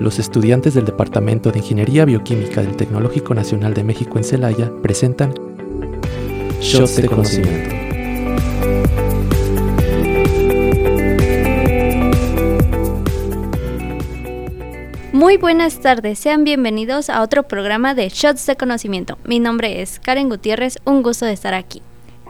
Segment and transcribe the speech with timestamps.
[0.00, 5.34] los estudiantes del Departamento de Ingeniería Bioquímica del Tecnológico Nacional de México en Celaya presentan
[6.60, 7.76] Shots de Conocimiento.
[15.12, 19.18] Muy buenas tardes, sean bienvenidos a otro programa de Shots de Conocimiento.
[19.24, 21.82] Mi nombre es Karen Gutiérrez, un gusto de estar aquí.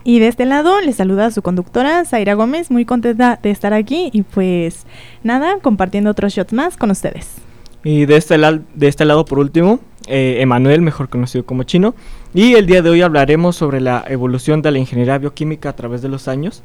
[0.02, 4.10] Y de este lado les saluda su conductora, Zaira Gómez, muy contenta de estar aquí
[4.12, 4.86] y pues
[5.22, 7.49] nada, compartiendo otros shots más con ustedes.
[7.82, 11.94] Y de este, de este lado, por último, eh, Emanuel, mejor conocido como Chino.
[12.34, 16.02] Y el día de hoy hablaremos sobre la evolución de la ingeniería bioquímica a través
[16.02, 16.62] de los años.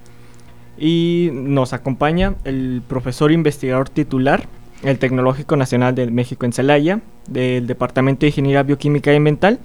[0.78, 4.48] Y nos acompaña el profesor investigador titular,
[4.84, 9.60] el Tecnológico Nacional de México en Celaya, del Departamento de Ingeniería Bioquímica y Ambiental.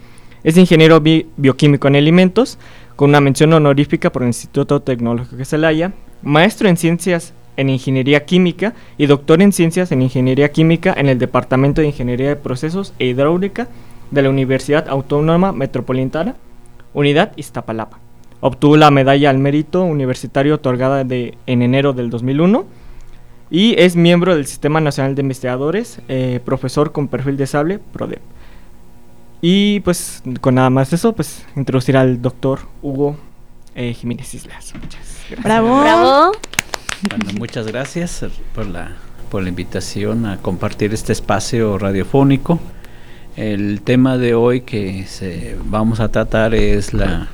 [0.44, 2.58] Es ingeniero bioquímico en alimentos,
[2.96, 8.24] con una mención honorífica por el Instituto Tecnológico de Celaya, maestro en ciencias en Ingeniería
[8.24, 12.94] Química y doctor en Ciencias en Ingeniería Química en el Departamento de Ingeniería de Procesos
[12.98, 13.68] e Hidráulica
[14.10, 16.36] de la Universidad Autónoma Metropolitana,
[16.94, 17.98] Unidad Iztapalapa.
[18.40, 22.64] Obtuvo la medalla al mérito universitario otorgada de, en enero del 2001
[23.50, 28.22] y es miembro del Sistema Nacional de Investigadores, eh, profesor con perfil de sable, PRODEP.
[29.42, 33.16] Y pues con nada más eso, pues introducir al doctor Hugo
[33.74, 34.72] eh, Jiménez Islas.
[34.80, 35.42] Muchas gracias.
[35.42, 35.80] Bravo.
[35.80, 36.32] Bravo.
[37.08, 38.90] Bueno, muchas gracias por la,
[39.30, 42.60] por la invitación a compartir este espacio radiofónico.
[43.36, 47.28] El tema de hoy que se, vamos a tratar es la,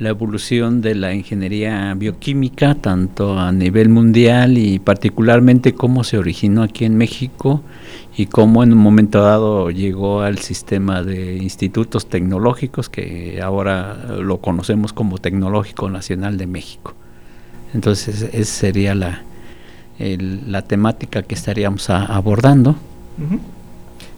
[0.00, 6.64] la evolución de la ingeniería bioquímica, tanto a nivel mundial y particularmente cómo se originó
[6.64, 7.62] aquí en México
[8.16, 14.38] y cómo en un momento dado llegó al sistema de institutos tecnológicos que ahora lo
[14.38, 16.96] conocemos como Tecnológico Nacional de México.
[17.74, 19.22] Entonces esa sería la,
[19.98, 22.76] la temática que estaríamos abordando.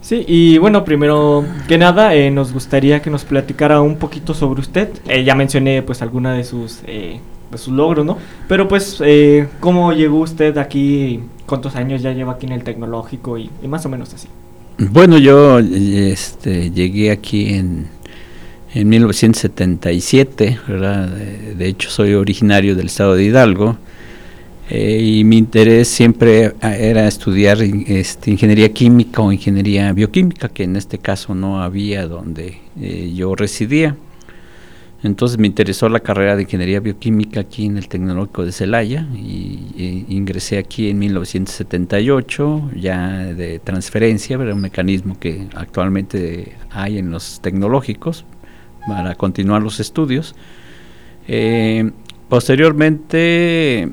[0.01, 4.61] Sí, y bueno, primero que nada, eh, nos gustaría que nos platicara un poquito sobre
[4.61, 4.91] usted.
[5.09, 7.19] Eh, ya mencioné pues alguna de sus, eh,
[7.51, 8.17] de sus logros, ¿no?
[8.47, 9.03] Pero pues,
[9.59, 11.21] ¿cómo llegó usted aquí?
[11.47, 13.37] ¿Cuántos años ya lleva aquí en el tecnológico?
[13.37, 14.29] Y, y más o menos así.
[14.79, 17.89] Bueno, yo este, llegué aquí en,
[18.75, 21.09] en 1977, ¿verdad?
[21.09, 23.77] De, hecho soy originario del estado de Hidalgo
[24.69, 30.77] eh, y mi interés siempre era estudiar este, ingeniería química o ingeniería bioquímica, que en
[30.77, 33.97] este caso no había donde eh, yo residía.
[35.03, 39.61] Entonces me interesó la carrera de ingeniería bioquímica aquí en el Tecnológico de Celaya y,
[39.79, 47.11] e ingresé aquí en 1978, ya de transferencia, era un mecanismo que actualmente hay en
[47.11, 48.25] los tecnológicos
[48.87, 50.35] para continuar los estudios.
[51.29, 51.91] Eh,
[52.29, 53.89] posteriormente,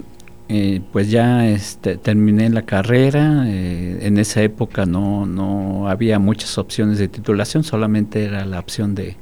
[0.50, 3.46] eh, pues ya este, terminé la carrera.
[3.48, 8.96] Eh, en esa época no, no había muchas opciones de titulación, solamente era la opción
[8.96, 9.16] de,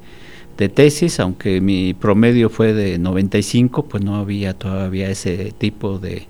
[0.56, 6.26] de tesis, aunque mi promedio fue de 95, pues no había todavía ese tipo de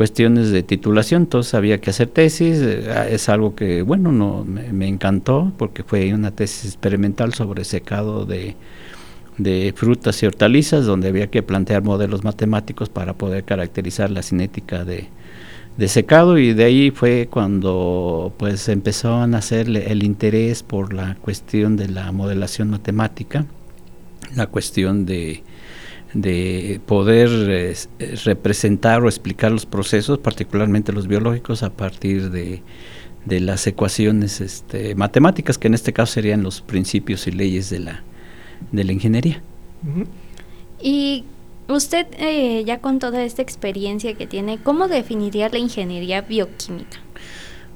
[0.00, 5.52] cuestiones de titulación, entonces había que hacer tesis, es algo que, bueno, no me, encantó
[5.58, 8.56] porque fue una tesis experimental sobre secado de,
[9.36, 14.86] de frutas y hortalizas, donde había que plantear modelos matemáticos para poder caracterizar la cinética
[14.86, 15.08] de,
[15.76, 21.16] de secado y de ahí fue cuando pues empezó a nacer el interés por la
[21.16, 23.44] cuestión de la modelación matemática,
[24.34, 25.42] la cuestión de
[26.14, 27.74] de poder eh,
[28.24, 32.62] representar o explicar los procesos, particularmente los biológicos, a partir de,
[33.24, 37.80] de las ecuaciones este, matemáticas, que en este caso serían los principios y leyes de
[37.80, 38.02] la,
[38.72, 39.42] de la ingeniería.
[40.82, 41.24] Y
[41.68, 46.98] usted, eh, ya con toda esta experiencia que tiene, ¿cómo definiría la ingeniería bioquímica?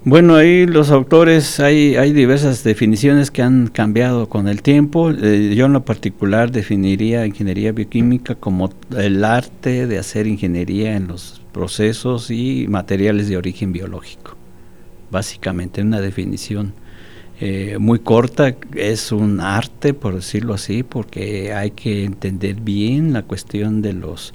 [0.06, 5.10] Bueno, ahí los autores, hay, hay diversas definiciones que han cambiado con el tiempo.
[5.10, 11.06] Eh, yo en lo particular definiría ingeniería bioquímica como el arte de hacer ingeniería en
[11.08, 14.36] los procesos y materiales de origen biológico.
[15.10, 16.74] Básicamente, una definición
[17.40, 23.22] eh, muy corta, es un arte, por decirlo así, porque hay que entender bien la
[23.22, 24.34] cuestión de los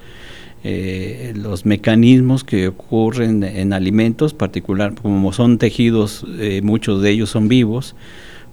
[0.64, 7.30] eh, los mecanismos que ocurren en alimentos, particular como son tejidos, eh, muchos de ellos
[7.30, 7.96] son vivos,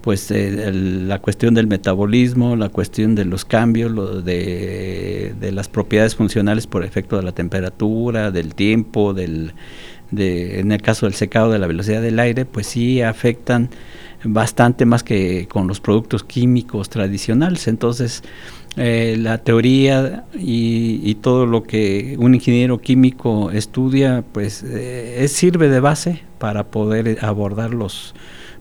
[0.01, 6.15] pues eh, la cuestión del metabolismo, la cuestión de los cambios, lo de, las propiedades
[6.15, 9.51] funcionales por efecto de la temperatura, del tiempo, del,
[10.15, 13.69] en el caso del secado de la velocidad del aire, pues sí afectan
[14.23, 17.67] bastante más que con los productos químicos tradicionales.
[17.67, 18.23] Entonces,
[18.77, 25.79] eh, la teoría y, todo lo que un ingeniero químico estudia, pues eh, sirve de
[25.79, 28.13] base para poder abordar los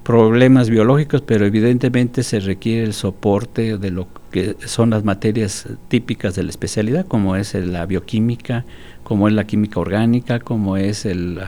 [0.02, 6.34] problemas biológicos, pero evidentemente se requiere el soporte de lo que son las materias típicas
[6.34, 8.64] de la especialidad, como es la bioquímica,
[9.02, 11.40] como es la química orgánica, como es el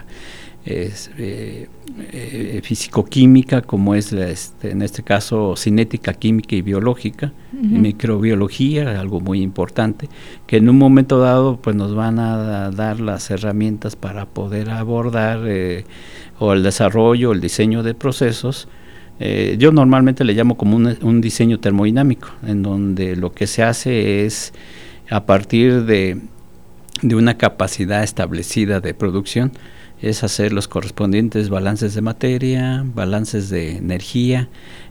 [0.65, 1.69] es, eh,
[2.13, 9.41] eh, físico-química, como es este, en este caso cinética química y biológica, microbiología, algo muy
[9.41, 10.09] importante,
[10.47, 15.41] que en un momento dado pues nos van a dar las herramientas para poder abordar
[15.47, 15.85] eh,
[16.39, 18.69] o el desarrollo, el diseño de procesos.
[19.59, 24.25] yo normalmente le llamo como un, un diseño termodinámico, en donde lo que se hace
[24.25, 24.53] es
[25.11, 26.21] a partir de,
[27.03, 29.53] de una capacidad establecida de producción,
[30.01, 34.49] es hacer los correspondientes balances de materia, balances de energía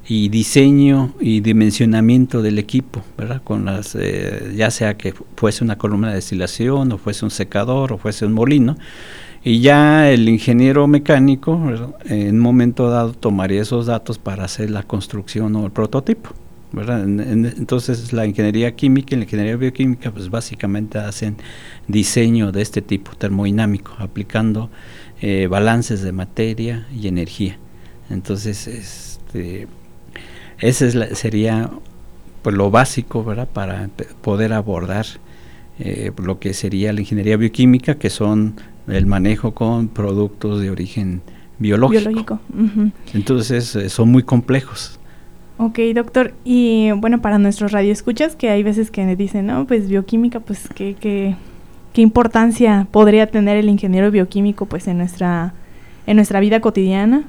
[0.07, 3.42] y diseño y dimensionamiento del equipo, ¿verdad?
[3.44, 7.94] Con las, eh, ya sea que fuese una columna de destilación o fuese un secador
[7.94, 8.77] o fuese un molino,
[9.44, 11.59] y ya el ingeniero mecánico
[12.06, 16.31] en un momento dado tomaría esos datos para hacer la construcción o el prototipo.
[16.77, 17.03] ¿Verdad?
[17.03, 21.38] entonces la ingeniería química y la ingeniería bioquímica pues básicamente hacen
[21.88, 24.69] diseño de este tipo termodinámico aplicando
[25.21, 27.57] eh, balances de materia y energía
[28.09, 29.68] entonces este
[30.59, 31.69] ese sería
[32.41, 33.47] pues lo básico ¿verdad?
[33.51, 33.89] para
[34.21, 35.06] poder abordar
[35.80, 38.56] eh, lo que sería la ingeniería bioquímica que son
[38.88, 41.21] el manejo con productos de origen
[41.59, 42.39] biológico,
[43.13, 44.96] entonces eh, son muy complejos
[45.57, 46.33] Ok, doctor.
[46.45, 50.95] Y bueno, para nuestros radioescuchas, que hay veces que dicen, no, pues bioquímica, pues qué,
[51.00, 51.36] qué,
[51.94, 55.54] qué importancia podría tener el ingeniero bioquímico pues en nuestra,
[56.06, 57.24] en nuestra vida cotidiana.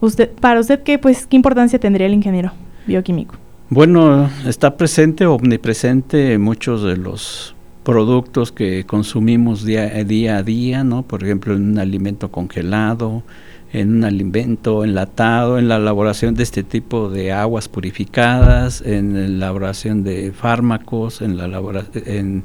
[0.00, 2.52] Usted, para usted, ¿qué, pues, ¿qué importancia tendría el ingeniero
[2.86, 3.34] bioquímico?
[3.68, 9.84] Bueno, está presente, omnipresente muchos de los productos que consumimos día
[10.36, 11.02] a día, ¿no?
[11.02, 13.22] Por ejemplo, en un alimento congelado,
[13.76, 19.26] en un alimento enlatado, en la elaboración de este tipo de aguas purificadas, en la
[19.26, 21.46] elaboración de fármacos, en la
[22.06, 22.44] en,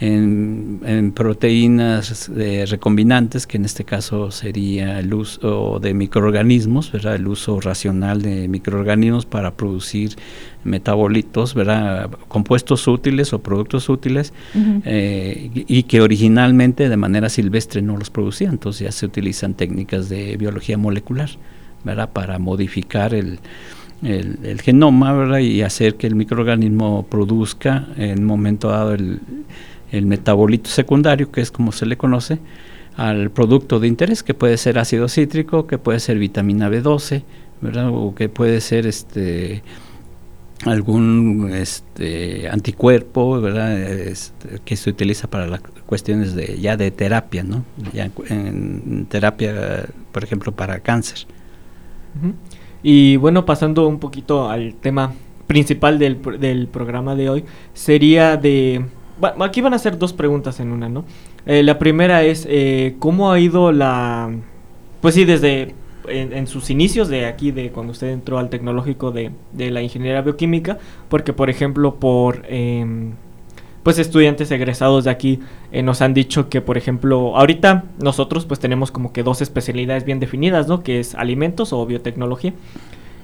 [0.00, 2.30] en, proteínas
[2.70, 7.16] recombinantes, que en este caso sería el uso de microorganismos, ¿verdad?
[7.16, 10.16] el uso racional de microorganismos para producir
[10.64, 12.10] metabolitos, ¿verdad?
[12.28, 14.32] compuestos útiles o productos útiles,
[14.84, 20.08] eh, y que originalmente de manera silvestre no los producían, entonces ya se utilizan técnicas
[20.08, 21.30] de biología molecular
[21.84, 22.10] ¿verdad?
[22.12, 23.38] para modificar el,
[24.02, 25.38] el, genoma ¿verdad?
[25.38, 29.20] y hacer que el microorganismo produzca en un momento dado el,
[29.92, 32.38] el metabolito secundario, que es como se le conoce,
[32.96, 37.22] al producto de interés, que puede ser ácido cítrico, que puede ser vitamina B12,
[37.60, 37.88] ¿verdad?
[37.88, 39.62] O que puede ser este
[40.64, 43.80] algún este anticuerpo, ¿verdad?
[43.80, 47.64] Este, que se utiliza para las cuestiones de ya de terapia, ¿no?
[47.92, 51.26] Ya en, terapia, por ejemplo, para cáncer.
[52.82, 55.12] Y bueno, pasando un poquito al tema
[55.46, 58.84] principal del, del programa de hoy, sería de
[59.40, 61.04] aquí van a ser dos preguntas en una, ¿no?
[61.46, 64.30] Eh, la primera es, eh, ¿cómo ha ido la...
[65.00, 65.74] Pues sí, desde
[66.08, 70.22] en, sus inicios de aquí, de cuando usted entró al tecnológico de, de la ingeniería
[70.22, 72.44] bioquímica, porque por ejemplo por...
[72.48, 73.12] Em,
[73.82, 75.40] pues estudiantes egresados de aquí
[75.72, 80.04] eh, nos han dicho que, por ejemplo, ahorita nosotros pues tenemos como que dos especialidades
[80.04, 80.82] bien definidas, ¿no?
[80.82, 82.52] Que es alimentos o biotecnología.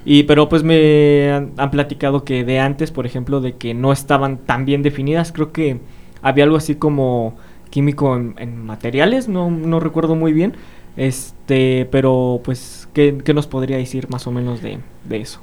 [0.05, 4.37] Y, pero pues me han, platicado que de antes, por ejemplo, de que no estaban
[4.37, 5.79] tan bien definidas, creo que
[6.21, 7.35] había algo así como
[7.69, 10.55] químico en, materiales, no, no, recuerdo muy bien.
[10.97, 14.79] Este, pero pues, ¿qué, nos podría decir más o menos de,
[15.11, 15.39] eso?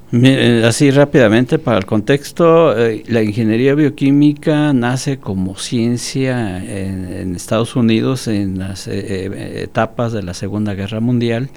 [0.67, 8.27] así rápidamente, para el contexto, eh, la ingeniería bioquímica nace como ciencia en, Estados Unidos
[8.27, 8.93] en las eh,
[9.27, 11.51] eh, etapas de la Segunda Guerra Mundial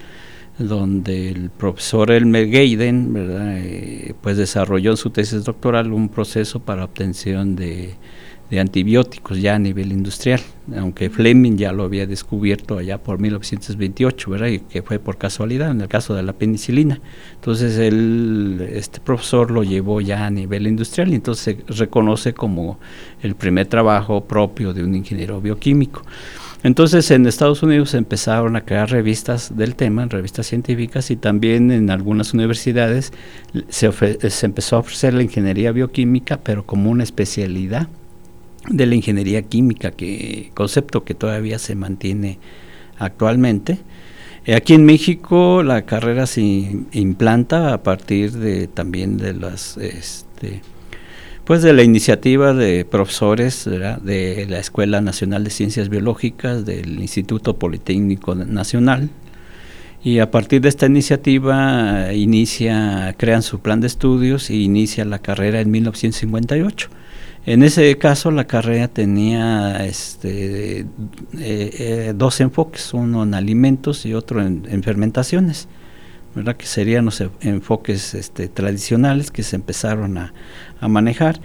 [0.57, 6.83] donde el profesor Elmer Gaiden eh, pues desarrolló en su tesis doctoral un proceso para
[6.83, 7.93] obtención de,
[8.55, 10.39] antibióticos ya a nivel industrial,
[10.77, 14.47] aunque Fleming ya lo había descubierto allá por 1928, ¿verdad?
[14.47, 17.01] Y que fue por casualidad en el caso de la penicilina.
[17.35, 22.79] Entonces él, este profesor lo llevó ya a nivel industrial y entonces se reconoce como
[23.21, 26.03] el primer trabajo propio de un ingeniero bioquímico.
[26.63, 31.91] Entonces en Estados Unidos empezaron a crear revistas del tema, revistas científicas y también en
[31.91, 33.11] algunas universidades
[33.67, 33.91] se,
[34.29, 37.87] se empezó a ofrecer la ingeniería bioquímica, pero como una especialidad
[38.69, 42.39] de la ingeniería química, que concepto que todavía se mantiene
[42.97, 43.79] actualmente.
[44.55, 46.41] aquí en México la carrera se
[46.91, 50.62] implanta a partir de también de las este,
[51.45, 57.57] pues de la iniciativa de profesores de la Escuela Nacional de Ciencias Biológicas del Instituto
[57.57, 59.09] Politécnico Nacional.
[60.03, 65.19] Y a partir de esta iniciativa inicia crean su plan de estudios y inicia la
[65.19, 66.89] carrera en 1958
[67.47, 70.85] en ese caso la carrera tenía este, eh,
[71.39, 75.69] eh, dos enfoques, uno en alimentos y otro en, fermentaciones,
[76.35, 76.57] ¿verdad?
[76.57, 80.33] que serían los enfoques este, tradicionales que se empezaron a,
[80.89, 81.39] manejar.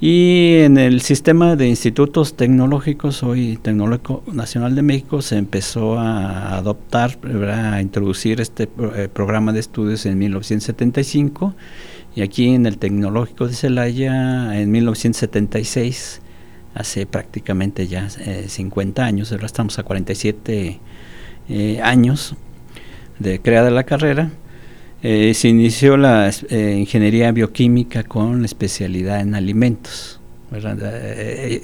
[0.00, 6.56] Y en el sistema de institutos tecnológicos, hoy Tecnológico Nacional de México, se empezó a
[6.56, 11.54] adoptar, a introducir este eh, programa de estudios en 1975
[12.16, 16.22] y aquí en el Tecnológico de Celaya, en 1976,
[16.74, 20.80] hace prácticamente ya 50 eh, años, ahora estamos a 47
[21.50, 22.34] eh, años
[23.18, 24.30] de creada la carrera,
[25.02, 30.18] eh, se inició la ingeniería bioquímica con especialidad en alimentos.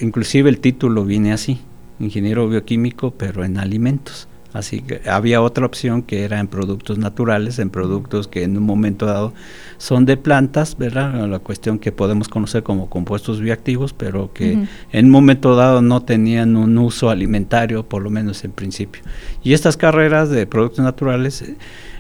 [0.03, 1.61] inclusive el título viene así,
[1.99, 4.29] ingeniero bioquímico pero en alimentos.
[4.53, 8.65] Así que había otra opción que era en productos naturales, en productos que en un
[8.65, 9.33] momento dado
[9.79, 11.27] son de plantas, ¿verdad?
[11.27, 14.59] La cuestión que podemos conocer como compuestos bioactivos, pero que
[14.93, 19.03] en un momento dado no tenían un uso alimentario, por lo menos en principio.
[19.43, 21.45] Y estas carreras de productos naturales,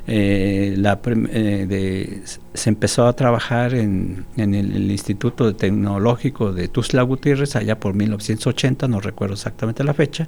[0.07, 7.57] eh, la, eh, se empezó a trabajar en, el, el, Instituto Tecnológico de Tuzla Gutiérrez,
[7.57, 10.27] allá por 1980, no recuerdo exactamente la fecha,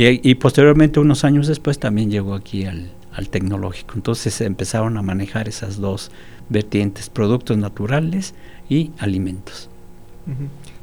[0.00, 2.90] y, posteriormente, unos años después, también llegó aquí al,
[3.30, 3.94] tecnológico.
[3.96, 6.12] Entonces empezaron a manejar esas dos
[6.48, 8.32] vertientes, productos naturales
[8.68, 9.68] y alimentos.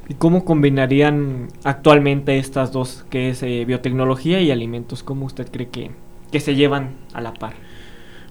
[0.06, 5.02] ¿Y cómo combinarían actualmente estas dos, que es eh, biotecnología y alimentos?
[5.02, 5.92] ¿Cómo usted cree que,
[6.30, 7.54] que se llevan a la par?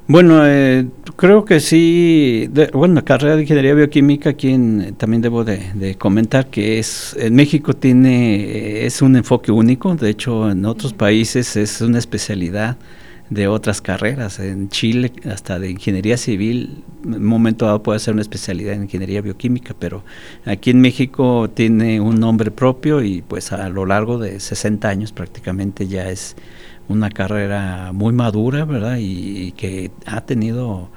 [0.07, 2.47] Bueno, eh, creo que sí.
[2.73, 4.55] bueno, la carrera de ingeniería bioquímica, aquí
[4.97, 9.95] también debo de, comentar que es en México tiene es un enfoque único.
[9.95, 12.77] De hecho, en otros países es una especialidad
[13.31, 14.39] de otras carreras.
[14.39, 18.83] En Chile, hasta de ingeniería civil, en un momento dado puede ser una especialidad en
[18.83, 20.03] ingeniería bioquímica, pero
[20.45, 25.11] aquí en México tiene un nombre propio y pues a lo largo de 60 años
[25.11, 26.35] prácticamente ya es
[26.87, 28.97] una carrera muy madura, ¿verdad?
[28.99, 30.89] Y, que ha tenido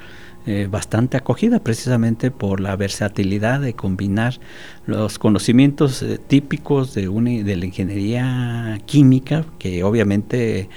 [0.47, 4.41] eh, bastante acogida precisamente por la versatilidad de combinar
[4.87, 7.03] los conocimientos eh, típicos de,
[7.45, 10.71] de la ingeniería química, que obviamente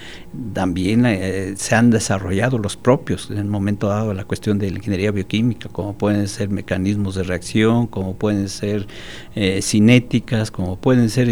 [0.51, 4.77] también eh, se han desarrollado los propios en el momento dado la cuestión de la
[4.77, 8.87] ingeniería bioquímica, como pueden ser mecanismos de reacción, como pueden ser
[9.61, 11.29] cinéticas, como pueden ser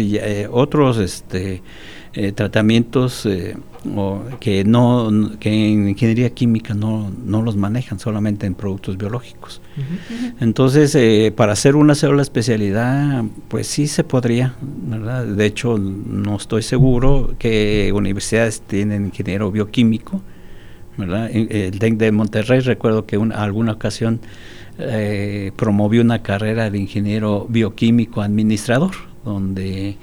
[0.50, 1.62] otros este,
[2.34, 3.26] tratamientos
[4.40, 9.62] que no que en ingeniería química no, no los manejan solamente en productos biológicos
[10.40, 15.24] entonces eh, para hacer una sola especialidad pues sí se podría ¿verdad?
[15.24, 20.20] de hecho no estoy seguro que universidades tienen ingeniero bioquímico
[20.98, 21.30] ¿verdad?
[21.32, 24.20] el TEC de Monterrey recuerdo que en alguna ocasión
[24.78, 28.92] eh, promovió una carrera de ingeniero bioquímico administrador
[29.24, 29.96] donde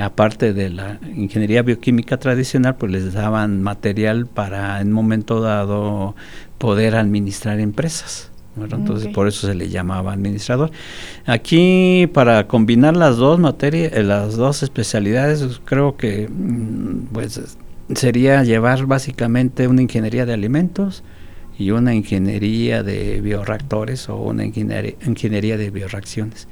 [0.00, 6.14] aparte de la ingeniería bioquímica tradicional, pues les daban material para en un momento dado
[6.58, 8.30] poder administrar empresas.
[8.56, 10.70] Entonces por eso se le llamaba administrador.
[11.24, 17.56] Aquí para combinar las dos materias, eh, las dos especialidades, creo que mm, pues
[17.94, 21.02] sería llevar básicamente una ingeniería de alimentos
[21.58, 26.48] y una ingeniería de bioreactores o una ingeniería, de bioreacciones.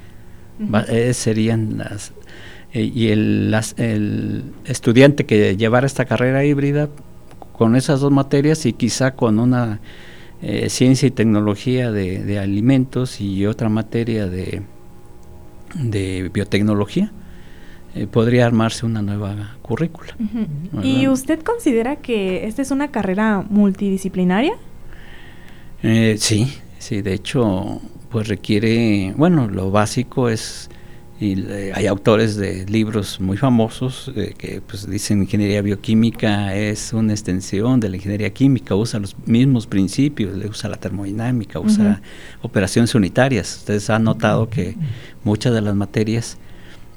[0.89, 2.13] Eh, serían las
[2.73, 6.89] eh, y el, el estudiante que llevara esta carrera híbrida
[7.53, 9.81] con esas dos materias y quizá con una
[10.41, 14.63] eh, ciencia y tecnología de, alimentos y otra materia de,
[15.75, 17.13] de biotecnología,
[17.97, 20.15] eh, podría armarse una nueva currícula.
[20.83, 24.55] ¿Y usted considera que esta es una carrera multidisciplinaria?
[25.83, 30.69] sí, sí, de hecho, pues requiere, bueno, lo básico es
[31.21, 36.95] y eh, hay autores de libros muy famosos eh, que pues dicen ingeniería bioquímica es
[36.95, 42.01] una extensión de la ingeniería química, usa los mismos principios, le usa la termodinámica, usa
[42.41, 43.59] operaciones unitarias.
[43.59, 44.77] Ustedes han notado que
[45.23, 46.39] muchas de las materias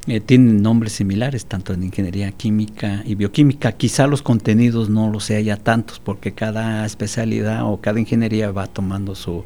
[0.07, 3.73] eh, tienen nombres similares, tanto en ingeniería química y bioquímica.
[3.73, 9.15] Quizá los contenidos no los haya tantos, porque cada especialidad o cada ingeniería va tomando
[9.15, 9.43] su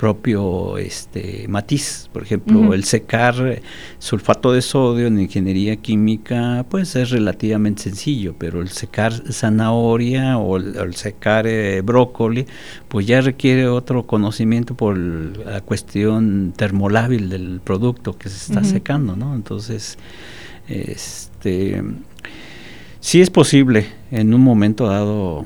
[0.00, 2.08] propio este matiz.
[2.10, 3.60] Por ejemplo, el secar
[3.98, 10.56] sulfato de sodio en ingeniería química, pues es relativamente sencillo, pero el secar zanahoria o
[10.56, 12.46] el, secar eh, brócoli,
[12.88, 19.16] pues ya requiere otro conocimiento por la cuestión termolábil del producto que se está secando,
[19.16, 19.34] ¿no?
[19.34, 19.98] Entonces,
[20.66, 21.84] este
[23.00, 25.44] sí es posible en un momento dado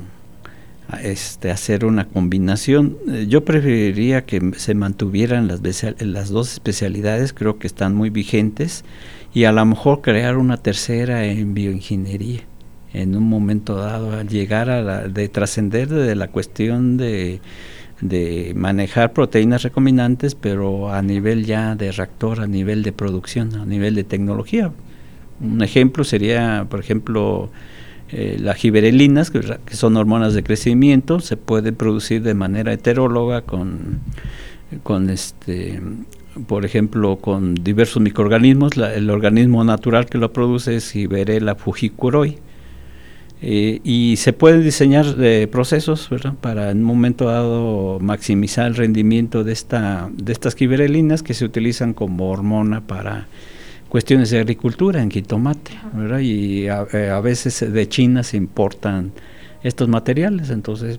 [1.02, 2.96] este, hacer una combinación.
[3.10, 8.84] Eh, yo preferiría que se mantuvieran las, dos especialidades, creo que están muy vigentes,
[9.32, 12.42] y a lo mejor crear una tercera en bioingeniería
[12.92, 17.40] en un momento dado, al llegar a la, de trascender de la cuestión de,
[18.00, 23.66] de manejar proteínas recombinantes, pero a nivel ya de reactor, a nivel de producción, a
[23.66, 24.72] nivel de tecnología.
[25.40, 27.50] Un ejemplo sería, por ejemplo,
[28.10, 29.42] eh, las giberelinas, que,
[29.74, 34.00] son hormonas de crecimiento, se pueden producir de manera heteróloga con,
[34.82, 35.80] con este
[36.46, 38.72] por ejemplo, con diversos microorganismos.
[38.76, 42.38] el organismo natural que lo produce es Giberella fujicuroi.
[43.46, 46.08] Eh, y se pueden diseñar eh, procesos
[46.40, 51.44] para en un momento dado maximizar el rendimiento de, esta, de estas giberelinas que se
[51.44, 53.26] utilizan como hormona para
[53.94, 56.18] cuestiones de agricultura en jitomate, ¿verdad?
[56.18, 59.12] Y eh, a, veces de China se importan
[59.62, 60.98] estos materiales, entonces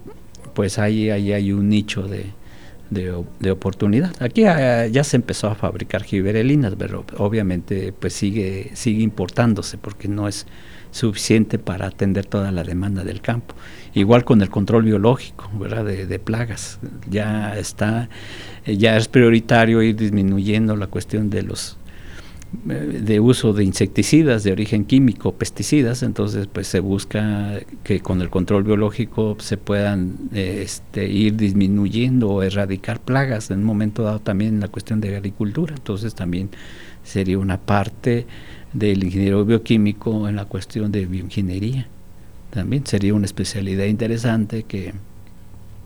[0.53, 2.27] pues ahí, ahí hay un nicho de,
[2.89, 4.13] de, oportunidad.
[4.23, 10.07] Aquí ah, ya se empezó a fabricar giberelinas, pero obviamente pues sigue, sigue importándose porque
[10.07, 10.47] no es
[10.91, 13.55] suficiente para atender toda la demanda del campo.
[13.93, 15.83] Igual con el control biológico, ¿verdad?
[15.83, 16.79] De, de plagas.
[17.09, 18.07] Ya está,
[18.65, 21.77] ya es prioritario ir disminuyendo la cuestión de los
[22.63, 28.29] de uso de insecticidas de origen químico, pesticidas, entonces pues se busca que con el
[28.29, 34.55] control biológico se puedan este, ir disminuyendo o erradicar plagas en un momento dado también
[34.55, 36.49] en la cuestión de agricultura, entonces también
[37.03, 38.25] sería una parte
[38.73, 41.87] del ingeniero bioquímico en la cuestión de bioingeniería,
[42.51, 44.93] también sería una especialidad interesante que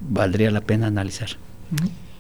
[0.02, 1.30] valdría la pena analizar.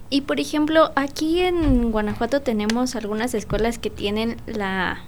[0.09, 5.03] Y por ejemplo, aquí en Guanajuato tenemos algunas escuelas que tienen la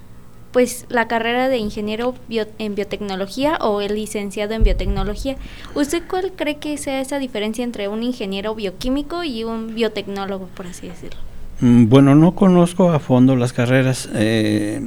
[0.52, 5.38] pues la carrera de ingeniero en biotecnología o el licenciado en biotecnología.
[5.76, 10.68] ¿Usted cuál cree que sea esa diferencia entre un ingeniero bioquímico y un biotecnólogo, por
[10.68, 11.20] así decirlo?
[11.62, 14.10] Mm, bueno, no conozco a fondo las carreras.
[14.14, 14.82] Eh,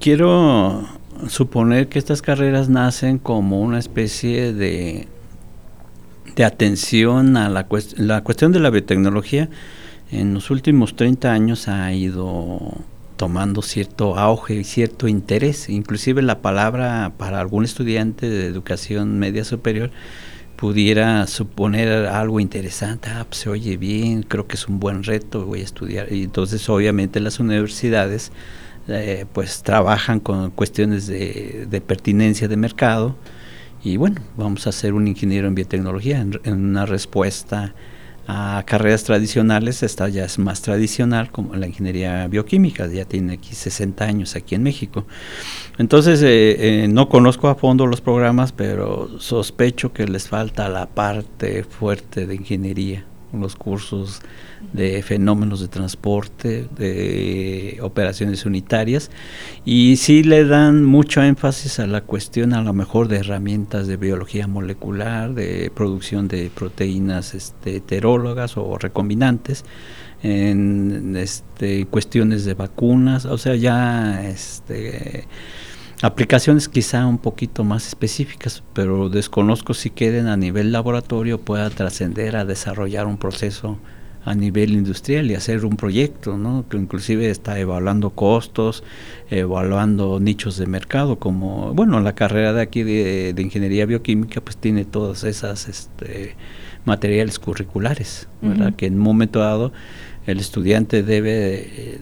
[0.00, 0.86] quiero
[1.28, 5.08] suponer que estas carreras nacen como una especie de
[6.36, 7.66] de atención a la,
[7.96, 9.48] la cuestión de la biotecnología
[10.10, 12.72] en los últimos 30 años ha ido
[13.16, 15.68] tomando cierto auge y cierto interés.
[15.68, 19.90] Inclusive la palabra para algún estudiante de educación media superior
[20.56, 25.46] pudiera suponer algo interesante, ah, pues, se oye bien, creo que es un buen reto,
[25.46, 26.12] voy a estudiar.
[26.12, 28.32] Y entonces obviamente las universidades
[28.88, 33.16] eh, pues trabajan con cuestiones de, de pertinencia de mercado,
[33.82, 37.74] y bueno, vamos a ser un ingeniero en biotecnología en, una respuesta
[38.26, 43.54] a carreras tradicionales, esta ya es más tradicional como la ingeniería bioquímica, ya tiene aquí
[43.54, 45.04] 60 años aquí en México.
[45.78, 50.86] Entonces, eh, eh, no conozco a fondo los programas, pero sospecho que les falta la
[50.86, 54.20] parte fuerte de ingeniería, los cursos
[54.72, 59.10] de fenómenos de transporte, de operaciones unitarias,
[59.64, 63.96] y sí le dan mucho énfasis a la cuestión a lo mejor de herramientas de
[63.96, 69.64] biología molecular, de producción de proteínas este, heterólogas o recombinantes,
[70.22, 75.26] en este, cuestiones de vacunas, o sea, ya este,
[76.02, 82.36] aplicaciones quizá un poquito más específicas, pero desconozco si queden a nivel laboratorio pueda trascender
[82.36, 83.78] a desarrollar un proceso
[84.24, 86.66] a nivel industrial y hacer un proyecto, ¿no?
[86.68, 88.84] que inclusive está evaluando costos,
[89.30, 94.84] evaluando nichos de mercado, como, bueno, la carrera de aquí de, ingeniería bioquímica pues tiene
[94.84, 96.36] todas esas este,
[96.84, 98.74] materiales curriculares, ¿verdad?
[98.74, 99.72] que en un momento dado
[100.26, 101.30] el estudiante debe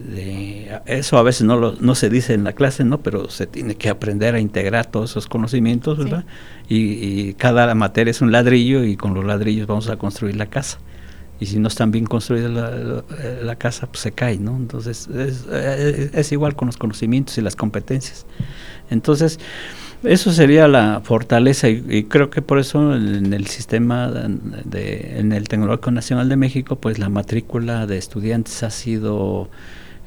[0.05, 3.47] de, eso a veces no lo, no se dice en la clase no pero se
[3.47, 6.25] tiene que aprender a integrar todos esos conocimientos verdad
[6.69, 10.47] y, y, cada materia es un ladrillo y con los ladrillos vamos a construir la
[10.47, 10.79] casa
[11.41, 14.57] y si no están bien construida la, casa, pues se cae, ¿no?
[14.57, 18.27] Entonces es, igual con los conocimientos y las competencias.
[18.91, 19.39] Entonces,
[20.05, 25.49] eso sería la fortaleza y, creo que por eso en el sistema, de, en el
[25.49, 29.51] Tecnológico Nacional de México, pues la matrícula de estudiantes ha sido...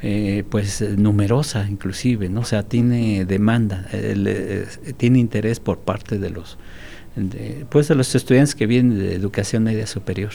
[0.04, 2.39] Eh, pues numerosa inclusive, ¿no?
[2.39, 4.65] O sea, tiene demanda, eh,
[4.97, 6.58] tiene interés por parte de los,
[7.69, 10.32] pues de los estudiantes que vienen de educación media superior.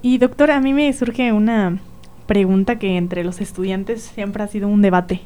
[0.00, 1.80] Y doctor, a mí me surge una
[2.26, 5.22] pregunta que entre los estudiantes siempre ha sido un debate.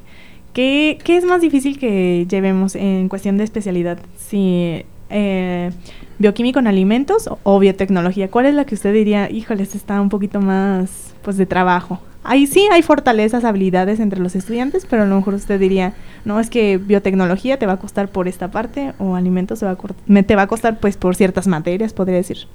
[0.52, 3.98] ¿Qué, qué es más difícil que llevemos en cuestión de especialidad?
[4.18, 5.70] Si eh,
[6.18, 8.30] bioquímico en alimentos o, biotecnología.
[8.30, 11.98] ¿Cuál es la que usted diría, híjoles, está un poquito más pues de trabajo?
[12.22, 15.94] Ahí sí hay fortalezas, habilidades entre los estudiantes, pero a lo mejor usted diría,
[16.26, 19.72] no, es que biotecnología te va a costar por esta parte o alimentos te va
[19.72, 22.46] a, te va a costar pues por ciertas materias, podría decir.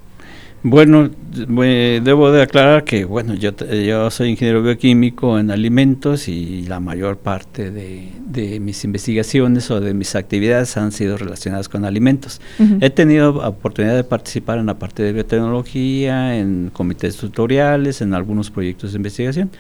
[0.68, 6.80] Bueno, debo de aclarar que, bueno, yo, yo soy ingeniero bioquímico en alimentos y la
[6.80, 12.42] mayor parte de, mis investigaciones o de mis actividades han sido relacionadas con alimentos.
[12.82, 18.50] He tenido oportunidad de participar en la parte de biotecnología, en comités tutoriales, en algunos
[18.50, 19.52] proyectos de investigación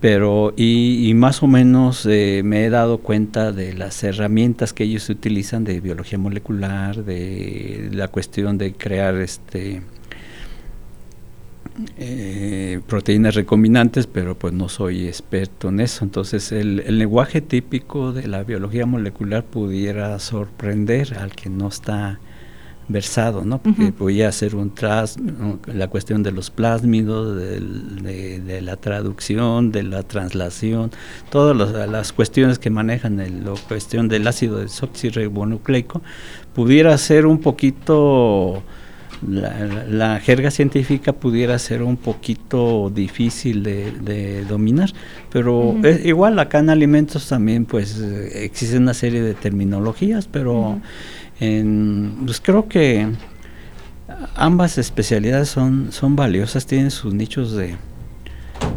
[0.00, 5.08] pero y, más o menos eh, me he dado cuenta de las herramientas que ellos
[5.08, 9.82] utilizan de biología molecular, de la cuestión de crear este
[11.96, 16.04] eh, proteínas recombinantes, pero pues no soy experto en eso.
[16.04, 22.18] Entonces el, lenguaje típico de la biología molecular pudiera sorprender al que no está
[22.88, 23.62] versado, ¿no?
[23.62, 25.16] Porque voy a hacer un tras,
[25.66, 30.90] la cuestión de los plásmidos, de, la traducción, de la translación,
[31.30, 36.00] todas las cuestiones que manejan la cuestión del ácido desoxirribonucleico,
[36.54, 38.62] pudiera ser un poquito
[39.26, 44.90] la, jerga científica pudiera ser un poquito difícil de, dominar,
[45.30, 48.00] pero igual acá en alimentos también pues
[48.34, 50.80] existe una serie de terminologías, pero
[51.38, 53.08] pues creo que
[54.34, 57.76] ambas especialidades son, son valiosas, tienen sus nichos de,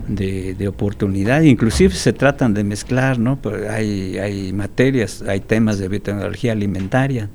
[0.07, 3.39] de, oportunidad, inclusive se tratan de mezclar, ¿no?
[3.69, 7.29] hay, hay materias, hay temas de biotecnología alimentaria,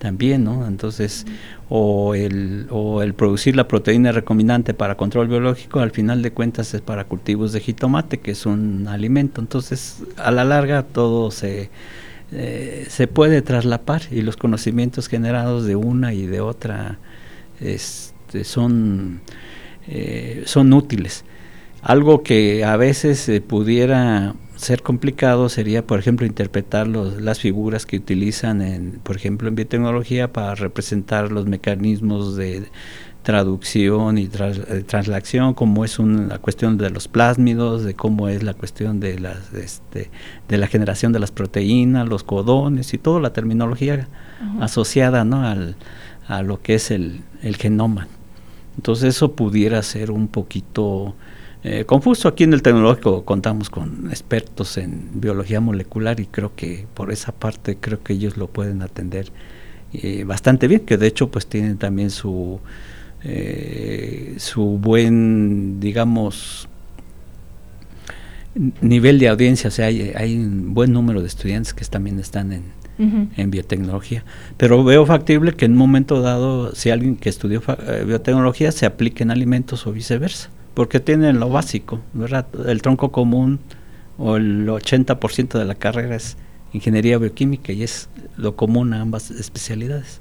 [0.00, 0.66] también, ¿no?
[0.66, 1.26] Entonces,
[1.68, 6.74] o el, o el producir la proteína recombinante para control biológico, al final de cuentas
[6.74, 9.40] es para cultivos de jitomate, que es un alimento.
[9.40, 11.70] Entonces, a la larga todo se,
[12.32, 16.98] eh, se puede traslapar y los conocimientos generados de una y de otra
[17.60, 19.20] este, son,
[19.86, 21.24] eh, son útiles.
[21.82, 27.86] Algo que a veces se pudiera ser complicado sería, por ejemplo, interpretar los, las figuras
[27.86, 32.64] que utilizan, en, por ejemplo, en biotecnología para representar los mecanismos de
[33.22, 38.54] traducción y eh, translación, como es una cuestión de los plásmidos, de cómo es la
[38.54, 40.10] cuestión de, las, este,
[40.48, 44.08] de la generación de las proteínas, los codones y toda la terminología
[44.60, 45.46] asociada ¿no?
[45.46, 45.76] Al,
[46.28, 48.08] a lo que es el, el genoma.
[48.76, 51.14] Entonces eso pudiera ser un poquito
[51.62, 52.28] eh, confuso.
[52.28, 57.32] Aquí en el tecnológico contamos con expertos en biología molecular y creo que por esa
[57.32, 59.30] parte creo que ellos lo pueden atender
[59.92, 62.60] eh, bastante bien, que de hecho pues tienen también su
[63.24, 66.66] eh, su buen digamos
[68.80, 72.52] nivel de audiencia, o sea, hay, hay, un buen número de estudiantes que también están
[72.52, 72.64] en,
[73.36, 74.24] en biotecnología.
[74.56, 77.62] Pero veo factible que en un momento dado, si alguien que estudió
[78.06, 82.46] biotecnología se aplique en alimentos o viceversa porque tienen lo básico, ¿verdad?
[82.66, 83.60] El tronco común
[84.18, 86.36] o el 80% de la carrera es
[86.72, 90.20] ingeniería bioquímica y es lo común a ambas especialidades.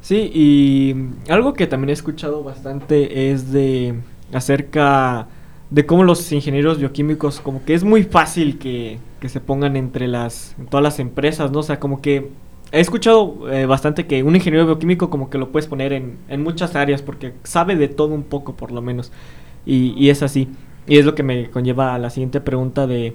[0.00, 0.94] Sí, y
[1.30, 3.94] algo que también he escuchado bastante es de
[4.32, 5.28] acerca
[5.70, 10.08] de cómo los ingenieros bioquímicos como que es muy fácil que, que se pongan entre
[10.08, 11.60] las en todas las empresas, ¿no?
[11.60, 12.30] O sea, como que
[12.74, 16.42] he escuchado eh, bastante que un ingeniero bioquímico como que lo puedes poner en, en,
[16.42, 19.12] muchas áreas porque sabe de todo un poco por lo menos.
[19.64, 20.48] Y, y, es así.
[20.86, 23.14] Y es lo que me conlleva a la siguiente pregunta de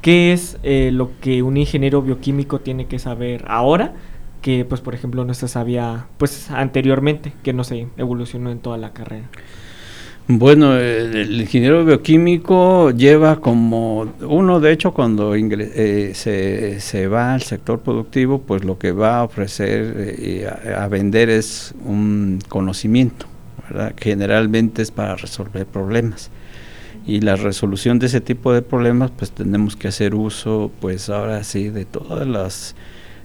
[0.00, 3.94] qué es eh, lo que un ingeniero bioquímico tiene que saber ahora
[4.42, 8.78] que pues por ejemplo no se sabía pues anteriormente que no se evolucionó en toda
[8.78, 9.28] la carrera.
[10.26, 17.42] Bueno, el, ingeniero bioquímico lleva como uno, de hecho, cuando eh, se, se, va al
[17.42, 23.26] sector productivo, pues lo que va a ofrecer eh, a, vender es un conocimiento,
[23.98, 26.30] generalmente es para resolver problemas.
[27.06, 31.44] Y la resolución de ese tipo de problemas, pues tenemos que hacer uso, pues ahora
[31.44, 32.74] sí, de todas las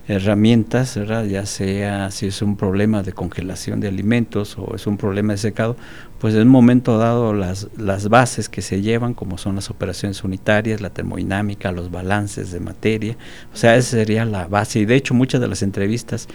[0.10, 1.26] herramientas, ¿verdad?
[1.26, 5.38] ya sea si es un problema de congelación de alimentos o es un problema de
[5.38, 5.78] secado,
[6.18, 10.24] pues en un momento dado las, las bases que se llevan, como son las operaciones
[10.24, 13.18] unitarias, la termodinámica, los balances de materia,
[13.54, 14.80] o sea, esa sería la base.
[14.80, 16.28] Y de hecho muchas de las entrevistas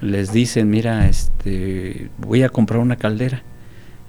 [0.00, 3.42] les dicen, mira, este, voy a comprar una caldera,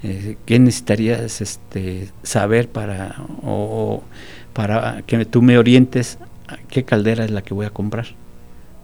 [0.04, 4.04] eh, ¿qué necesitarías este, saber para, o,
[4.54, 8.06] para que tú me orientes a qué caldera es la que voy a comprar?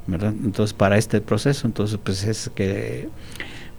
[0.08, 3.10] Entonces, para este proceso, entonces, pues es que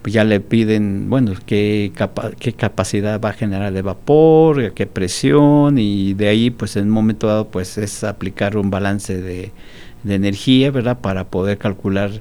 [0.01, 1.91] pues ya le piden, bueno, qué,
[2.55, 7.27] capacidad va a generar de vapor, qué presión, y de ahí, pues en un momento
[7.27, 9.51] dado, pues es aplicar un balance de,
[10.07, 10.99] energía, ¿verdad?
[10.99, 12.11] Para poder calcular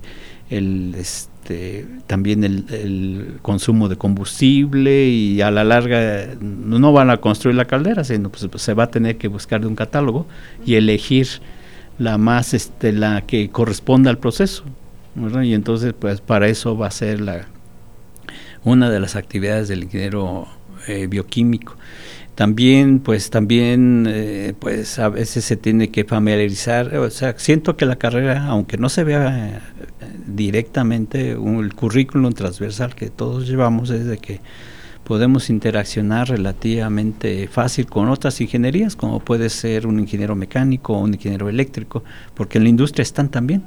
[0.50, 0.94] el...
[0.96, 7.66] Este, también el, consumo de combustible y a la larga no van a construir la
[7.66, 10.26] caldera, sino pues, se va a tener que buscar de un catálogo
[10.64, 11.28] y elegir
[11.98, 14.64] la más, este, la que corresponda al proceso.
[15.42, 17.46] Y entonces, pues para eso va a ser la
[18.64, 20.48] una de las actividades del ingeniero
[20.88, 21.76] eh, bioquímico.
[22.34, 27.86] También, pues también, eh, pues a veces se tiene que familiarizar, o sea, siento que
[27.86, 29.60] la carrera, aunque no se vea eh,
[30.26, 34.40] directamente el currículum transversal que todos llevamos, es de que
[35.06, 41.14] podemos interaccionar relativamente fácil con otras ingenierías, como puede ser un ingeniero mecánico o un
[41.14, 42.02] ingeniero eléctrico,
[42.34, 43.62] porque en la industria están también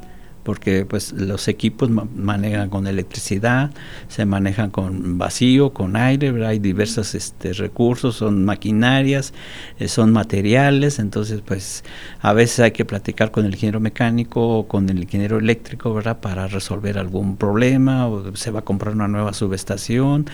[0.49, 3.69] porque pues los equipos manejan con electricidad,
[4.07, 9.31] se manejan con vacío, con aire, hay diversos este, recursos, son maquinarias,
[9.77, 11.83] eh, son materiales, entonces pues
[12.19, 16.19] a veces hay que platicar con el ingeniero mecánico o con el ingeniero eléctrico, ¿verdad?
[16.19, 20.25] Para resolver algún problema o se va a comprar una nueva subestación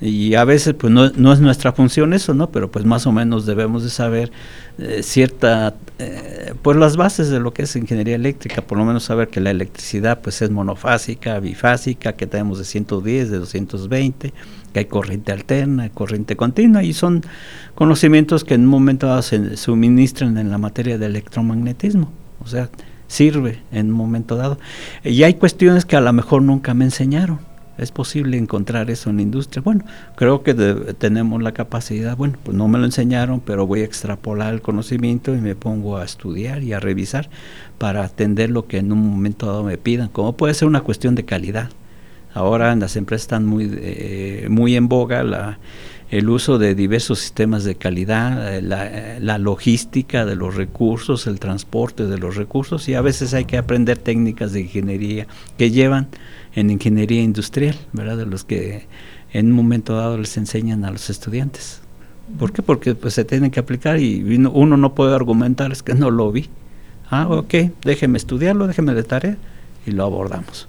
[0.00, 2.52] y a veces pues no, no es nuestra función eso, ¿no?
[2.52, 4.30] Pero pues más o menos debemos de saber
[4.78, 9.04] eh, cierta, eh, pues las bases de lo que es ingeniería eléctrica, por lo menos
[9.04, 14.32] saber que la electricidad pues es monofásica, bifásica, que tenemos de 110, de 220,
[14.72, 17.22] que hay corriente alterna, corriente continua y son
[17.76, 22.10] conocimientos que en un momento dado se suministran en la materia de electromagnetismo,
[22.40, 22.68] o sea,
[23.06, 24.58] sirve en un momento dado.
[25.04, 27.38] Y hay cuestiones que a lo mejor nunca me enseñaron
[27.76, 29.62] ¿Es posible encontrar eso en la industria?
[29.62, 29.84] Bueno,
[30.16, 34.54] creo que tenemos la capacidad, bueno, pues no me lo enseñaron, pero voy a extrapolar
[34.54, 37.28] el conocimiento y me pongo a estudiar y a revisar
[37.78, 41.14] para atender lo que en un momento dado me pidan, como puede ser una cuestión
[41.16, 41.70] de calidad.
[42.32, 45.58] Ahora las empresas están muy, eh, muy en boga
[46.10, 51.40] el uso de diversos sistemas de calidad, eh, la, la, logística de los recursos, el
[51.40, 56.08] transporte de los recursos y a veces hay que aprender técnicas de ingeniería que llevan
[56.54, 58.16] en ingeniería industrial, ¿verdad?
[58.16, 58.86] De los que
[59.32, 61.80] en un momento dado les enseñan a los estudiantes.
[62.38, 62.62] ¿Por qué?
[62.62, 66.32] Porque pues se tienen que aplicar y uno no puede argumentar es que no lo
[66.32, 66.48] vi.
[67.10, 69.36] Ah, ok, déjeme estudiarlo, déjeme de tarea
[69.86, 70.68] y lo abordamos.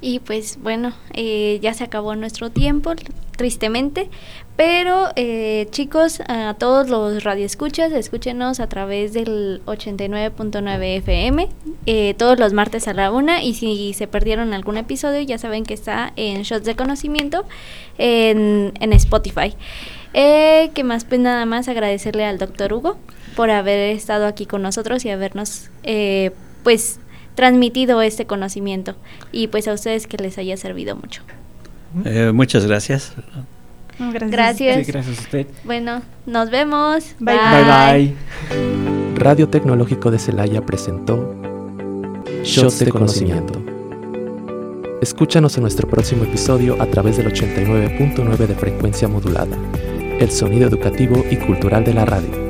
[0.00, 2.94] Y pues bueno, eh, ya se acabó nuestro tiempo,
[3.36, 4.08] tristemente,
[4.56, 11.48] pero eh, chicos, a todos los radioescuchas, escúchenos a través del 89.9 FM,
[11.86, 15.64] eh, todos los martes a la una, y si se perdieron algún episodio, ya saben
[15.64, 17.44] que está en Shots de Conocimiento
[17.98, 19.54] en, en Spotify.
[20.12, 21.04] Eh, ¿Qué más?
[21.04, 22.96] Pues nada más agradecerle al doctor Hugo
[23.36, 26.32] por haber estado aquí con nosotros y habernos, eh,
[26.62, 26.99] pues,
[27.40, 28.96] transmitido este conocimiento
[29.32, 31.22] y pues a ustedes que les haya servido mucho.
[32.04, 33.14] Eh, muchas gracias.
[33.98, 34.30] Gracias.
[34.30, 34.86] Gracias.
[34.86, 35.46] gracias a usted.
[35.64, 37.14] Bueno, nos vemos.
[37.18, 38.14] Bye bye.
[38.52, 39.14] bye.
[39.14, 41.34] Radio Tecnológico de Celaya presentó
[42.44, 43.62] Shots de Conocimiento.
[45.00, 49.56] Escúchanos en nuestro próximo episodio a través del 89.9 de frecuencia modulada,
[50.18, 52.49] el sonido educativo y cultural de la radio.